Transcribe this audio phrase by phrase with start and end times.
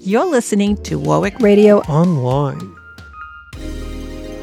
[0.00, 2.76] You're listening to Warwick Radio Online.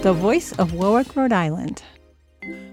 [0.02, 1.84] the voice of Warwick, Rhode Island.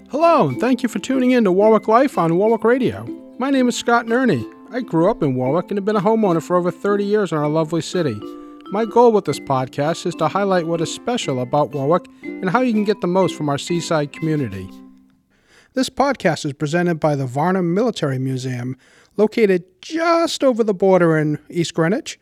[0.09, 3.05] Hello, and thank you for tuning in to Warwick Life on Warwick Radio.
[3.37, 4.43] My name is Scott Nerney.
[4.71, 7.37] I grew up in Warwick and have been a homeowner for over 30 years in
[7.37, 8.19] our lovely city.
[8.71, 12.61] My goal with this podcast is to highlight what is special about Warwick and how
[12.61, 14.67] you can get the most from our seaside community.
[15.75, 18.75] This podcast is presented by the Varnum Military Museum,
[19.19, 22.17] located just over the border in East Greenwich.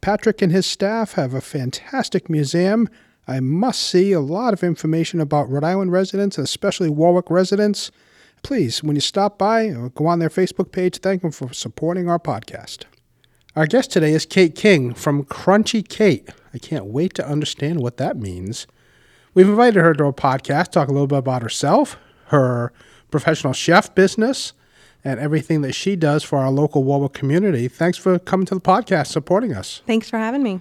[0.00, 2.88] Patrick and his staff have a fantastic museum.
[3.26, 7.90] I must see a lot of information about Rhode Island residents, especially Warwick residents.
[8.42, 12.10] Please, when you stop by or go on their Facebook page, thank them for supporting
[12.10, 12.84] our podcast.
[13.56, 16.28] Our guest today is Kate King from Krunchy Kate.
[16.52, 18.66] I can't wait to understand what that means.
[19.32, 22.72] We've invited her to our podcast, talk a little bit about herself, her
[23.10, 24.52] professional chef business,
[25.04, 27.68] and everything that she does for our local Warwick community.
[27.68, 29.82] Thanks for coming to the podcast, supporting us.
[29.86, 30.60] Thanks for having me.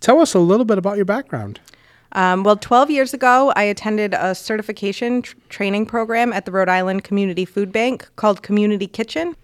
[0.00, 1.60] Tell us a little bit about your background.
[2.12, 6.68] Um, well, 12 years ago, I attended a certification tr- training program at the Rhode
[6.68, 9.36] Island Community Food Bank called Community Kitchen.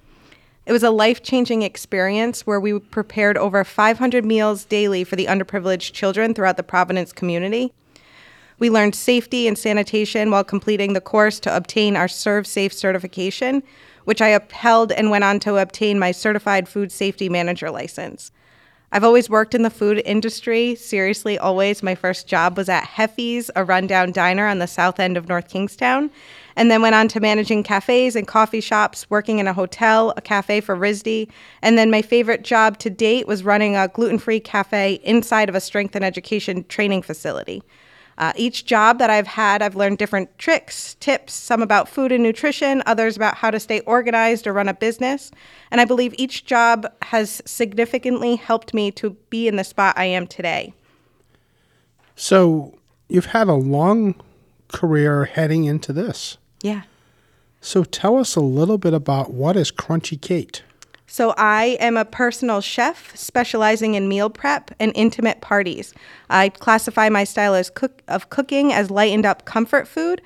[0.64, 5.26] It was a life changing experience where we prepared over 500 meals daily for the
[5.26, 7.72] underprivileged children throughout the Providence community.
[8.58, 13.64] We learned safety and sanitation while completing the course to obtain our ServSafe certification,
[14.04, 18.30] which I upheld and went on to obtain my Certified Food Safety Manager license.
[18.94, 20.74] I've always worked in the food industry.
[20.74, 21.82] Seriously, always.
[21.82, 25.48] My first job was at Heffy's, a rundown diner on the south end of North
[25.48, 26.10] Kingstown,
[26.56, 30.20] and then went on to managing cafes and coffee shops, working in a hotel, a
[30.20, 31.26] cafe for RISD.
[31.62, 35.54] And then my favorite job to date was running a gluten free cafe inside of
[35.54, 37.62] a strength and education training facility.
[38.22, 42.22] Uh, each job that I've had, I've learned different tricks, tips, some about food and
[42.22, 45.32] nutrition, others about how to stay organized or run a business.
[45.72, 50.04] And I believe each job has significantly helped me to be in the spot I
[50.04, 50.72] am today.
[52.14, 54.14] So, you've had a long
[54.68, 56.38] career heading into this.
[56.62, 56.82] Yeah.
[57.60, 60.62] So, tell us a little bit about what is Krunchy Kate.
[61.14, 65.92] So, I am a personal chef specializing in meal prep and intimate parties.
[66.30, 70.22] I classify my style as cook- of cooking as lightened up comfort food.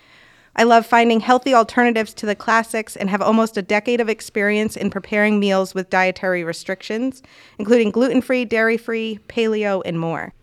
[0.54, 4.76] I love finding healthy alternatives to the classics and have almost a decade of experience
[4.76, 7.20] in preparing meals with dietary restrictions,
[7.58, 10.34] including gluten free, dairy free, paleo, and more.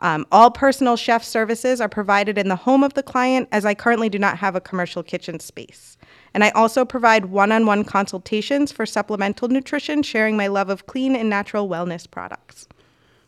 [0.00, 3.74] Um, all personal chef services are provided in the home of the client, as I
[3.74, 5.97] currently do not have a commercial kitchen space.
[6.38, 10.86] And I also provide one on one consultations for supplemental nutrition, sharing my love of
[10.86, 12.68] clean and natural wellness products.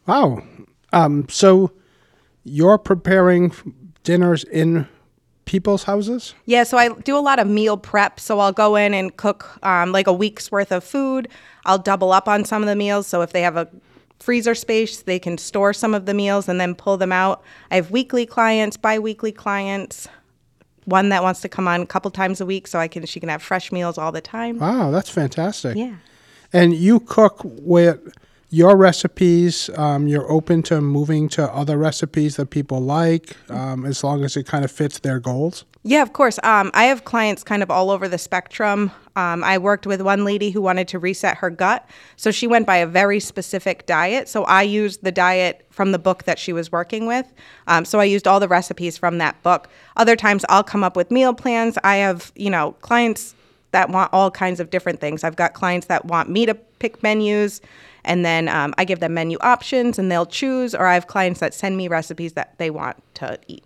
[0.06, 0.44] Wow.
[0.92, 1.72] Um, so,
[2.44, 3.52] you're preparing
[4.04, 4.86] dinners in
[5.44, 6.36] people's houses?
[6.44, 8.20] Yeah, so I do a lot of meal prep.
[8.20, 11.26] So I'll go in and cook um, like a week's worth of food.
[11.64, 13.08] I'll double up on some of the meals.
[13.08, 13.68] So if they have a
[14.20, 17.42] freezer space, they can store some of the meals and then pull them out.
[17.72, 20.06] I have weekly clients, bi weekly clients.
[20.84, 23.20] One that wants to come on a couple times a week so I can she
[23.20, 24.58] can have fresh meals all the time.
[24.58, 25.76] Wow, that's fantastic.
[25.76, 25.96] Yeah.
[26.52, 28.00] And you cook with
[28.50, 29.70] your recipes.
[29.76, 34.36] Um, you're open to moving to other recipes that people like, um, as long as
[34.36, 35.64] it kind of fits their goals.
[35.82, 36.38] Yeah, of course.
[36.42, 38.90] Um, I have clients kind of all over the spectrum.
[39.16, 41.88] Um, I worked with one lady who wanted to reset her gut.
[42.16, 44.28] So she went by a very specific diet.
[44.28, 47.32] So I used the diet from the book that she was working with.
[47.66, 49.68] Um, so I used all the recipes from that book.
[49.96, 51.78] Other times I'll come up with meal plans.
[51.82, 53.34] I have, you know, clients
[53.72, 55.24] that want all kinds of different things.
[55.24, 57.60] I've got clients that want me to pick menus.
[58.04, 61.40] And then um, I give them menu options and they'll choose, or I have clients
[61.40, 63.64] that send me recipes that they want to eat.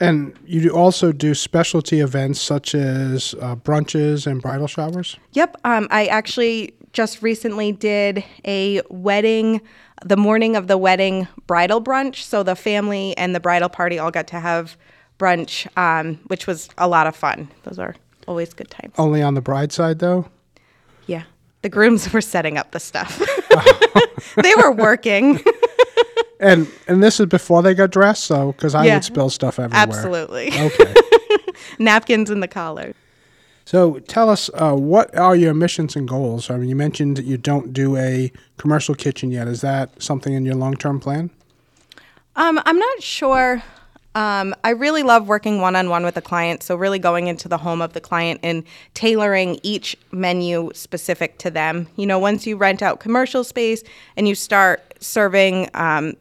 [0.00, 5.16] And you also do specialty events such as uh, brunches and bridal showers.
[5.32, 5.58] Yep.
[5.64, 9.60] Um, I actually just recently did a wedding,
[10.04, 12.16] the morning of the wedding bridal brunch.
[12.16, 14.76] So the family and the bridal party all got to have
[15.20, 17.48] brunch, um, which was a lot of fun.
[17.62, 17.94] Those are
[18.28, 18.94] always good times.
[18.98, 20.26] Only on the bride side, though.
[21.06, 21.24] Yeah.
[21.62, 23.18] The grooms were setting up the stuff.
[24.42, 25.40] they were working.
[26.40, 28.94] And and this is before they got dressed, so because I Yeah.
[28.96, 29.80] would spill stuff everywhere.
[29.80, 30.48] Absolutely.
[30.58, 30.94] Okay.
[31.78, 32.94] Napkins in the collar.
[33.64, 36.50] So tell us, uh, what are your missions and goals?
[36.50, 39.46] I mean, you mentioned that you don't do a commercial kitchen yet.
[39.46, 41.30] Is that something in your long term plan?
[42.34, 43.62] Um, I'm not sure.
[44.14, 46.62] Um, I really love working one on one with a client.
[46.62, 48.64] So, really going into the home of the client and
[48.94, 51.88] tailoring each menu specific to them.
[51.96, 53.82] You know, once you rent out commercial space
[54.16, 56.14] and you start serving um,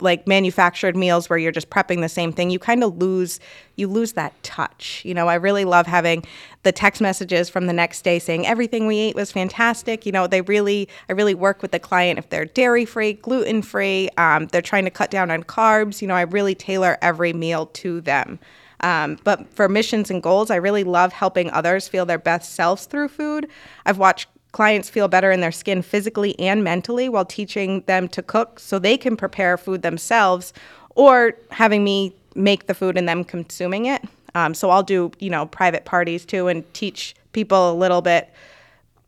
[0.00, 3.40] like manufactured meals where you're just prepping the same thing you kind of lose
[3.76, 5.02] you lose that touch.
[5.04, 6.24] You know i really love having
[6.62, 10.06] the text messages from the next day saying everything we ate was fantastic.
[10.06, 13.62] You know they really i really work with the client if they're dairy free gluten
[13.62, 17.32] free um, they're trying to cut down on carbs you know i really tailor every
[17.32, 18.38] meal to them.
[18.80, 22.86] Um, but for missions and goals i really love helping others feel their best selves
[22.86, 23.48] through food.
[23.86, 28.22] I've watched clients feel better in their skin physically and mentally while teaching them to
[28.22, 30.54] cook so they can prepare food themselves
[30.94, 34.02] or having me make the food and them consuming it.
[34.34, 38.32] Um, so I'll do, you know, private parties too and teach people a little bit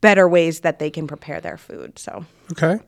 [0.03, 1.99] better ways that they can prepare their food.
[1.99, 2.79] So, Okay.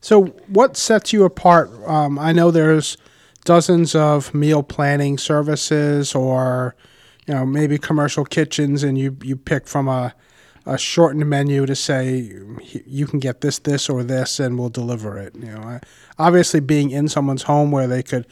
[0.00, 1.72] So, what sets you apart?
[1.88, 2.96] Um, I know there's
[3.44, 6.76] dozens of meal planning services, or
[7.26, 10.14] you know, maybe commercial kitchens, and you you pick from a
[10.66, 12.30] a shortened menu to say
[12.84, 15.34] you can get this, this, or this, and we'll deliver it.
[15.36, 15.80] You know,
[16.18, 18.26] obviously being in someone's home where they could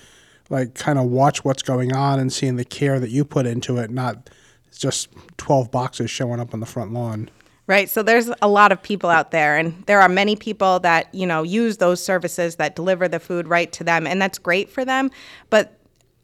[0.51, 3.79] like kind of watch what's going on and seeing the care that you put into
[3.79, 4.29] it, not
[4.77, 7.31] just twelve boxes showing up on the front lawn.
[7.67, 7.89] Right.
[7.89, 11.27] So there's a lot of people out there, and there are many people that, you
[11.27, 14.85] know, use those services that deliver the food right to them, and that's great for
[14.85, 15.11] them.
[15.49, 15.79] But,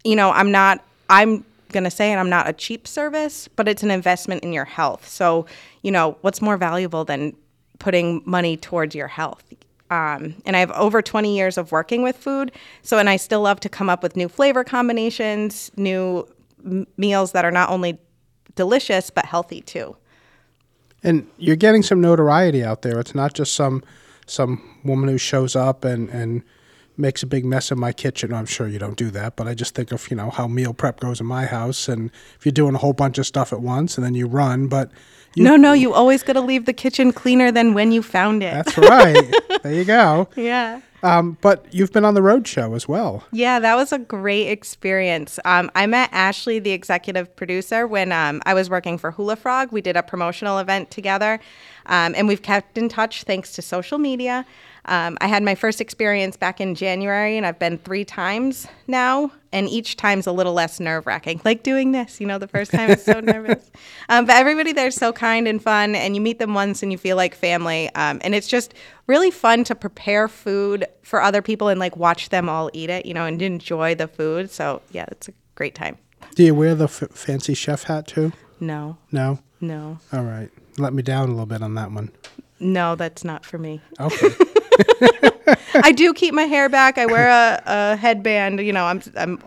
[0.04, 3.68] you know, I'm not, I'm going to say, and I'm not a cheap service, but
[3.68, 5.08] it's an investment in your health.
[5.08, 5.46] So,
[5.82, 7.36] you know, what's more valuable than
[7.78, 9.42] putting money towards your health?
[9.90, 12.52] Um, and I have over 20 years of working with food.
[12.82, 16.28] So, and I still love to come up with new flavor combinations, new
[16.64, 17.98] m- meals that are not only
[18.54, 19.96] delicious, but healthy too.
[21.02, 23.00] And you're getting some notoriety out there.
[23.00, 23.82] It's not just some
[24.26, 26.42] some woman who shows up and, and
[27.00, 28.32] makes a big mess in my kitchen.
[28.32, 30.72] I'm sure you don't do that, but I just think of, you know, how meal
[30.74, 33.60] prep goes in my house and if you're doing a whole bunch of stuff at
[33.60, 34.90] once and then you run, but
[35.34, 38.42] you, no, no, you always got to leave the kitchen cleaner than when you found
[38.42, 38.52] it.
[38.52, 39.34] That's right.
[39.62, 40.28] there you go.
[40.34, 40.80] Yeah.
[41.02, 43.24] Um, but you've been on the Rhode Show as well.
[43.32, 45.38] Yeah, that was a great experience.
[45.44, 49.72] Um, I met Ashley, the executive producer, when um, I was working for Hulafrog.
[49.72, 51.40] We did a promotional event together,
[51.86, 54.44] um, and we've kept in touch thanks to social media.
[54.86, 59.30] Um, I had my first experience back in January, and I've been three times now,
[59.52, 61.40] and each time's a little less nerve wracking.
[61.50, 63.70] Like doing this, you know, the first time is so nervous.
[64.08, 66.98] Um, but everybody there's so kind and fun, and you meet them once and you
[66.98, 67.88] feel like family.
[67.94, 68.74] Um, and it's just
[69.06, 73.04] really fun to prepare food for other people and like watch them all eat it,
[73.06, 74.50] you know, and enjoy the food.
[74.50, 75.98] So yeah, it's a great time.
[76.36, 78.32] Do you wear the f- fancy chef hat too?
[78.60, 79.38] No, No.
[79.60, 80.50] no, All right.
[80.78, 82.12] Let me down a little bit on that one.
[82.60, 83.80] no, that's not for me.
[83.98, 84.28] Okay.
[85.74, 86.98] I do keep my hair back.
[86.98, 88.60] I wear a, a headband.
[88.60, 89.40] You know, I'm I'm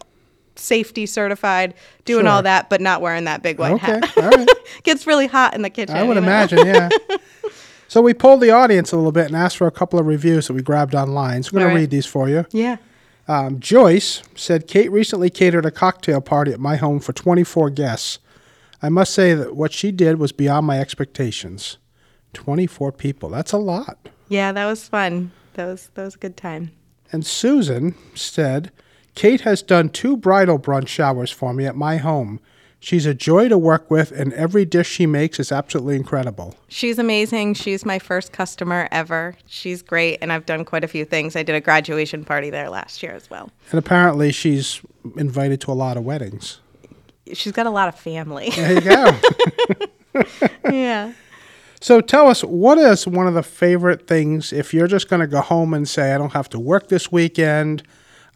[0.56, 1.74] safety certified,
[2.06, 3.94] doing all that, but not wearing that big white okay.
[3.94, 4.18] hat.
[4.18, 4.47] All right.
[4.83, 5.95] Gets really hot in the kitchen.
[5.95, 6.27] I would you know?
[6.27, 6.89] imagine, yeah.
[7.88, 10.47] so we polled the audience a little bit and asked for a couple of reviews
[10.47, 11.44] that we grabbed online.
[11.44, 12.45] So I'm going All to read these for you.
[12.51, 12.77] Yeah.
[13.27, 18.19] Um, Joyce said, Kate recently catered a cocktail party at my home for 24 guests.
[18.81, 21.77] I must say that what she did was beyond my expectations.
[22.33, 23.30] 24 people.
[23.30, 24.09] That's a lot.
[24.29, 25.31] Yeah, that was fun.
[25.53, 26.71] That was that was a good time.
[27.11, 28.71] And Susan said,
[29.15, 32.39] Kate has done two bridal brunch showers for me at my home.
[32.79, 36.55] She's a joy to work with, and every dish she makes is absolutely incredible.
[36.67, 37.53] She's amazing.
[37.53, 39.37] She's my first customer ever.
[39.45, 41.37] She's great, and I've done quite a few things.
[41.37, 43.51] I did a graduation party there last year as well.
[43.71, 44.81] And apparently, she's
[45.15, 46.59] invited to a lot of weddings.
[47.31, 48.49] She's got a lot of family.
[48.49, 49.19] There you go.
[50.69, 51.13] yeah.
[51.83, 55.27] So tell us, what is one of the favorite things if you're just going to
[55.27, 57.83] go home and say, I don't have to work this weekend,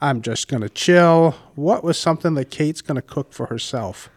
[0.01, 1.31] I'm just going to chill?
[1.55, 4.09] What was something that Kate's going to cook for herself?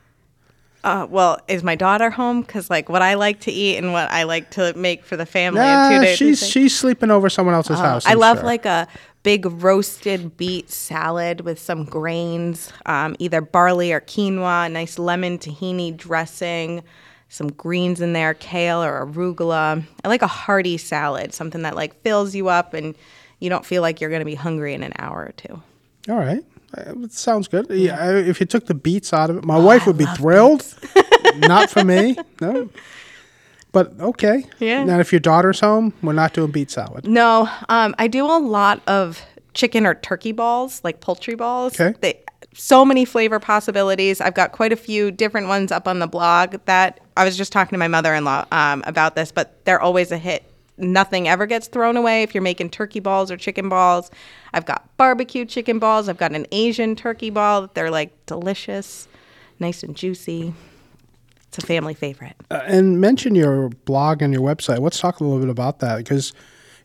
[0.83, 2.41] Uh, well, is my daughter home?
[2.41, 5.27] Because like what I like to eat and what I like to make for the
[5.27, 5.61] family.
[5.61, 6.19] in Nah, two days.
[6.19, 8.07] she's she's sleeping over someone else's house.
[8.07, 8.47] I I'm love sure.
[8.47, 8.89] like a
[9.23, 15.97] big roasted beet salad with some grains, um, either barley or quinoa, nice lemon tahini
[15.97, 16.83] dressing,
[17.31, 19.83] some greens in there, kale or arugula.
[20.05, 22.95] I like a hearty salad, something that like fills you up and
[23.39, 25.63] you don't feel like you're going to be hungry in an hour or two.
[26.09, 26.45] All right.
[26.77, 27.67] Uh, It sounds good.
[27.71, 30.67] Yeah, I- if you took the beets out of it, my wife would be thrilled.
[31.37, 32.17] not for me.
[32.41, 32.69] No.
[33.73, 34.45] But okay.
[34.59, 34.83] Yeah.
[34.85, 37.07] Now, if your daughter's home, we're not doing beet salad.
[37.07, 39.23] No, um, I do a lot of
[39.55, 41.81] chicken or turkey balls, like poultry balls.
[41.81, 41.97] Okay.
[42.01, 42.21] They,
[42.53, 44.21] so many flavor possibilities.
[44.21, 47.53] I've got quite a few different ones up on the blog that I was just
[47.53, 50.43] talking to my mother in law um, about this, but they're always a hit.
[50.79, 54.11] Nothing ever gets thrown away if you're making turkey balls or chicken balls.
[54.55, 56.09] I've got barbecue chicken balls.
[56.09, 57.69] I've got an Asian turkey ball.
[57.75, 59.07] They're like delicious,
[59.59, 60.55] nice and juicy.
[61.49, 62.37] It's a family favorite.
[62.51, 64.79] Uh, and mention your blog and your website.
[64.79, 66.33] Let's talk a little bit about that because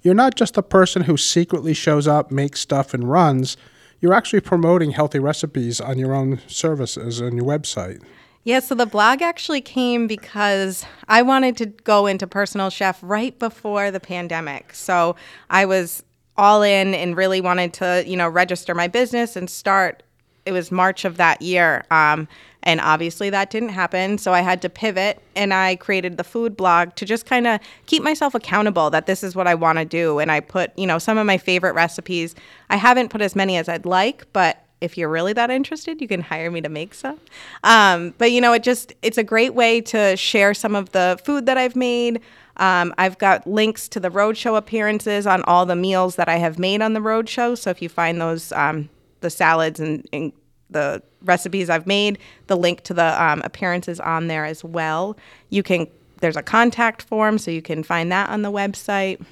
[0.02, 3.56] you're not just a person who secretly shows up, makes stuff, and runs.
[4.02, 8.04] You're actually promoting healthy recipes on your own services and your website.
[8.46, 13.38] Yeah, so the blog actually came because I wanted to go into personal chef right
[13.40, 14.76] before the pandemic.
[14.76, 15.16] So
[15.50, 16.04] I was
[16.38, 20.04] all in and really wanted to, you know, register my business and start.
[20.46, 21.86] It was March of that year.
[21.90, 22.28] Um,
[22.62, 24.20] and obviously that didn't happen.
[24.20, 27.60] So I had to pivot and I created the food blog to just kind of
[27.88, 30.20] keep myself accountable that this is what I want to do.
[30.20, 32.36] And I put, you know, some of my favorite recipes.
[32.70, 36.08] I haven't put as many as I'd like, but if you're really that interested, you
[36.08, 37.20] can hire me to make some.
[37.64, 41.20] Um, but you know, it just it's a great way to share some of the
[41.26, 42.22] food that I've made.
[42.58, 46.38] Um, I've got links to the Rhode Show appearances on all the meals that I
[46.38, 47.56] have made on the Rhode Show.
[47.56, 48.90] So if you find those um,
[49.20, 50.32] the salads and, and,
[50.72, 55.16] the recipes I've made, the link to the um, appearances on there as well.
[55.50, 55.88] You can
[56.22, 59.24] there's a contact form, so you can find that on the website.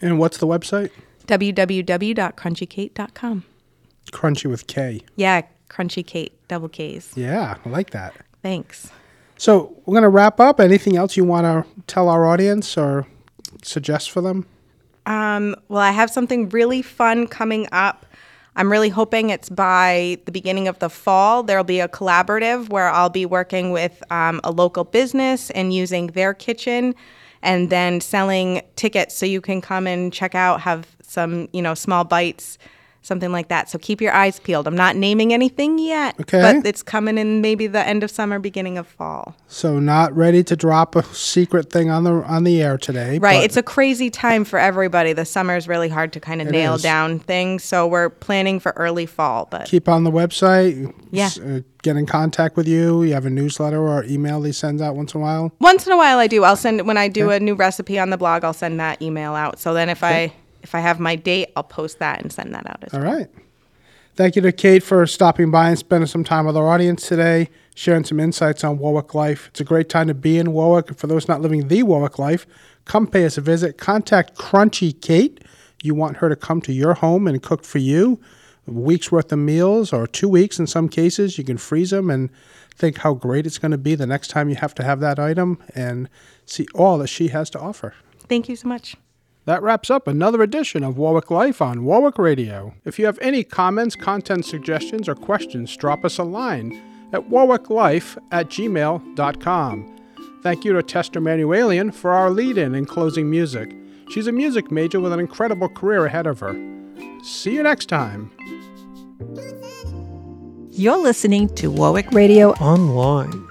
[0.00, 0.90] And what's the website?
[1.26, 3.44] www.krunchykate.com.
[4.12, 5.02] Crunchy with K.
[5.16, 7.12] Yeah, Krunchy Kate, double K's.
[7.16, 8.14] Yeah, I like that.
[8.42, 8.90] Thanks.
[9.38, 10.60] So we're going to wrap up.
[10.60, 13.06] Anything else you want to tell our audience or
[13.62, 14.46] suggest for them?
[15.04, 18.06] Um, well, I have something really fun coming up.
[18.56, 21.42] I'm really hoping it's by the beginning of the fall.
[21.42, 26.08] There'll be a collaborative where I'll be working with um, a local business and using
[26.08, 26.94] their kitchen
[27.42, 31.74] and then selling tickets so you can come and check out, have some, you know,
[31.74, 32.56] small bites
[33.06, 33.70] something like that.
[33.70, 34.66] So keep your eyes peeled.
[34.66, 36.40] I'm not naming anything yet, Okay.
[36.40, 39.34] but it's coming in maybe the end of summer, beginning of fall.
[39.48, 43.18] So not ready to drop a secret thing on the on the air today.
[43.18, 43.42] Right.
[43.44, 45.12] It's a crazy time for everybody.
[45.12, 46.82] The summer is really hard to kind of nail is.
[46.82, 47.62] down things.
[47.64, 50.92] So we're planning for early fall, but keep on the website.
[51.10, 51.30] Yeah.
[51.44, 53.04] uh, get in contact with you.
[53.04, 55.52] You have a newsletter or email he sends out once in a while.
[55.60, 56.42] once in a while I do.
[56.42, 59.34] I'll send when I do a new recipe on the blog, I'll send that email
[59.34, 59.60] out.
[59.60, 60.32] So then if I
[60.66, 63.14] if I have my date, I'll post that and send that out as All well.
[63.14, 63.28] right.
[64.16, 67.50] Thank you to Kate for stopping by and spending some time with our audience today,
[67.76, 69.46] sharing some insights on Warwick life.
[69.48, 70.98] It's a great time to be in Warwick.
[70.98, 72.48] For those not living the Warwick life,
[72.84, 73.78] come pay us a visit.
[73.78, 75.44] Contact Krunchy Kate.
[75.84, 78.20] You want her to come to your home and cook for you
[78.66, 81.38] a week's worth of meals or two weeks in some cases.
[81.38, 82.28] You can freeze them and
[82.74, 85.20] think how great it's going to be the next time you have to have that
[85.20, 86.08] item and
[86.44, 87.94] see all that she has to offer.
[88.28, 88.96] Thank you so much.
[89.46, 92.74] That wraps up another edition of Warwick Life on Warwick Radio.
[92.84, 98.18] If you have any comments, content suggestions, or questions, drop us a line at warwicklife
[98.32, 99.96] at gmail.com.
[100.42, 103.72] Thank you to Tess Der Manouelian for our lead in and closing music.
[104.10, 106.54] She's a music major with an incredible career ahead of her.
[107.22, 108.30] See you next time.
[110.72, 113.46] You're listening to Warwick Radio, Online.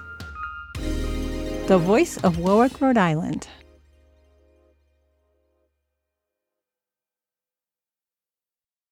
[1.66, 3.48] the voice of Warwick, Rhode Island.